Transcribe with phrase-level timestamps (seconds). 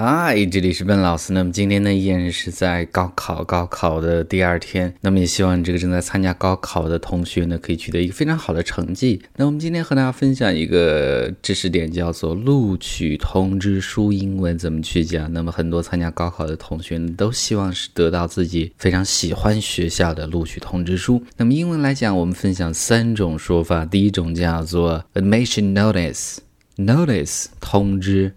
[0.00, 1.32] 嗨，这里是笨老师。
[1.32, 4.94] 那么今天呢，依然是在高考高考的第二天。
[5.00, 9.20] 那么也希望这个正在参加高考的同学呢，可以取得一个非常好的成绩。
[9.34, 15.32] 那我们今天和大家分享一个知识点，叫做录取通知书英文怎么去讲。
[15.32, 21.20] 那么很多参加高考的同学呢，都希望是得到自己非常喜欢学校的录取通知书。
[21.36, 23.84] 那么英文来讲，我们分享三种说法。
[23.84, 28.32] 第一种叫做 admission notice，notice 通知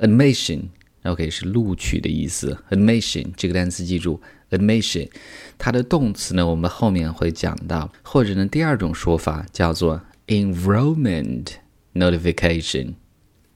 [0.00, 0.64] ，admission。
[1.06, 2.58] OK，是录取的意思。
[2.70, 4.20] Admission 这个单词记住
[4.50, 5.08] ，admission
[5.56, 7.92] 它的动词呢，我们后面会讲到。
[8.02, 11.48] 或者呢，第二种说法叫做 enrollment
[11.94, 12.94] notification。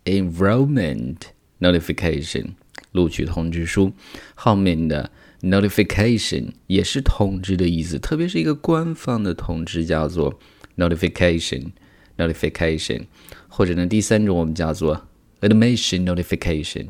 [0.05, 1.17] enrollment
[1.61, 2.53] notification
[2.93, 3.93] 录取通知书
[4.35, 5.11] 后面的
[5.43, 10.39] notification 也是通知的意思，特别是一个官方的通知叫做
[10.77, 11.73] notification
[12.17, 13.07] notification。
[13.49, 15.09] 或者呢，第三种我们叫做
[15.41, 16.87] admission notification。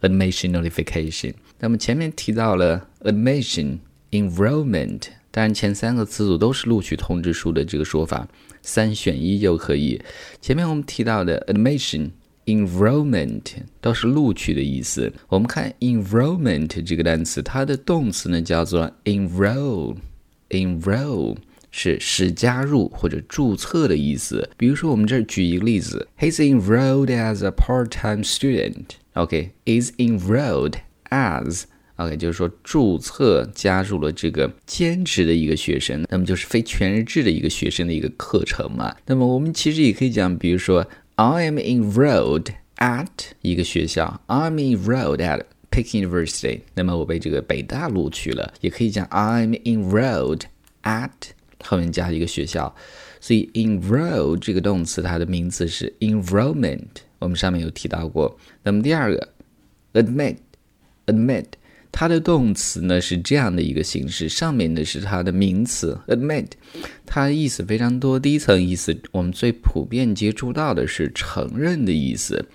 [0.00, 1.34] Admission notification。
[1.58, 3.78] 那么前面提到了 admission
[4.10, 8.26] enrollment，当然前三个词组都是录取通知书的这个说法，
[8.62, 10.02] 三选一就可以。
[10.40, 12.10] 前面我们提到的 admission
[12.46, 13.42] enrollment
[13.80, 15.12] 都是录取的意思。
[15.28, 21.36] 我们看 enrollment 这个单词，它的动词呢叫做 enroll，enroll
[21.70, 24.50] 是使加入或者注册的意思。
[24.56, 28.96] 比如说我们这儿举一个例子，He's enrolled as a part-time student。
[29.20, 30.76] OK，is enrolled
[31.10, 31.64] as
[31.96, 38.96] OK，就是说注册加入了这个兼职的一个学生，那么就是非全日制的一个学生的一个课程嘛。
[39.04, 42.46] 那么我们其实也可以讲，比如说 I am enrolled
[42.78, 43.08] at
[43.42, 48.54] 一个学校，I'm enrolled at Peking University，那么我被这个北大录取了。
[48.62, 50.44] 也可以讲 I'm enrolled
[50.84, 51.10] at
[51.70, 52.74] 后面加一个学校，
[53.20, 56.88] 所以 enroll 这个动词它的名词是 enrollment。
[57.20, 58.36] 我们上面有提到过。
[58.64, 59.28] 那么第二个
[59.92, 61.44] ，admit，admit，
[61.92, 66.48] 它的动词呢是这样的一个形式，上面的是它的名词，admit，
[67.06, 68.18] 它意思非常多。
[68.18, 72.48] 第一层意思，我们最普遍接触到的是承认的意思。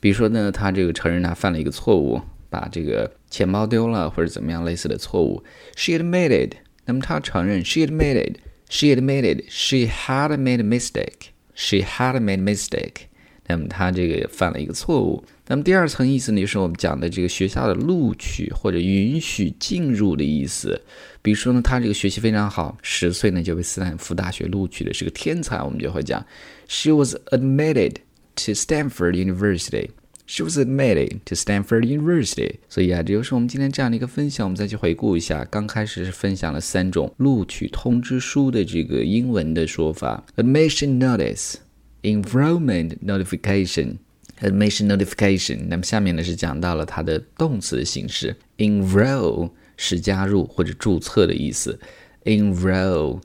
[0.00, 5.44] 比如说呢，他这个承认他犯了一个错误，把这个钱包丢了或者怎么样类似的错误。
[5.76, 8.34] She admitted，那么他承认，she admitted
[8.68, 13.06] She admitted，she had made a mistake，she had made a mistake。
[13.48, 15.24] 那么她这个犯了一个错误。
[15.46, 20.80] 那么第二层意思呢，就是我们讲的这个学校的录取或者允许进入的意思。
[21.22, 26.26] 比如说呢，他这个学习非常好，十岁呢就被斯坦福大学录取的是个天才，我们就会讲
[26.66, 27.94] ，She was admitted
[28.34, 29.90] to Stanford University.
[30.25, 32.55] She was admitted to Stanford University.
[32.69, 34.45] 所以啊，这就是我们今天这样的一个分享。
[34.45, 43.97] 我们再去回顾一下，刚开始是分享了三种录取通知书的这个英文的说法：admission notice。Enrollment notification,
[44.39, 45.67] admission notification。
[45.67, 51.79] 那么下面呢是讲到了它的动词的形式，enroll 是加入或者注册的意思。
[52.25, 53.21] Enroll,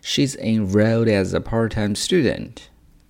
[0.00, 2.50] she's enrolled as a part-time student。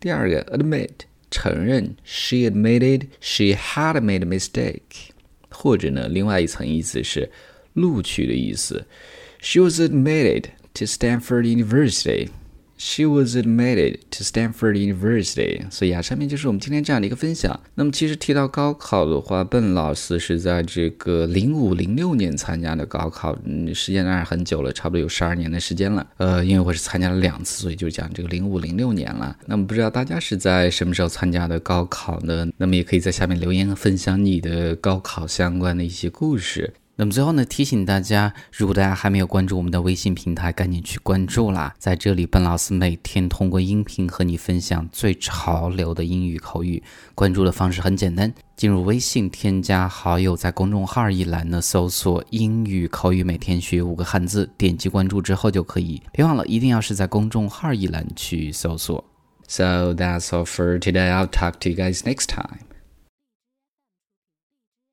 [0.00, 0.88] 第二个，admit
[1.30, 5.10] 承认，she admitted she had made a mistake。
[5.50, 7.30] 或者呢，另外一层意思是
[7.74, 8.86] 录取的意思，
[9.40, 10.44] she was admitted
[10.74, 12.28] to Stanford University。
[12.77, 15.61] She was admitted to Stanford University。
[15.71, 17.59] 所以啊，上面就是我们今天这样的一个分享。
[17.75, 26.05] 那么，其实提到高考的话，笨老师是在这个零五零六年参加的高考，嗯，时间当然很久了，差不多有十二年的时间了。
[26.17, 29.35] 呃，因为我是参加了两次，所以就讲这个零五零六年了。
[29.45, 32.47] 那么，不知道大家是在什么时候参加的高考呢？
[32.57, 36.73] 那么，也可以在下面留言分享你的高考相关的一些故事。
[36.97, 41.73] 那么最后呢，提醒大家，如果大家还没有关注我们的微信平台，赶紧去关注啦！
[41.77, 46.81] 在这里，笨老师每天通过音频和你分享最潮流的英语口语。
[47.13, 56.01] 关注的方式很简单，进入微信，添加好友，在公众号一栏呢搜索“英语口语每天学五个汉字”，点击关注之后就可以。
[56.13, 59.03] 别忘了，一定要是在公众号一栏去搜索。
[59.49, 61.11] So that's all for today.
[61.11, 62.74] I'll talk to you guys next time.